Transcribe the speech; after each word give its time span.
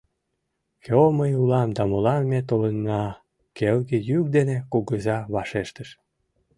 —Кӧ 0.83 0.97
мый 1.17 1.31
улам 1.41 1.69
да 1.77 1.83
молан 1.89 2.23
ме 2.31 2.39
толынна?— 2.49 3.03
келге 3.57 3.97
йӱк 4.09 4.25
дене 4.35 4.57
кугыза 4.71 5.17
вашештыш. 5.33 5.89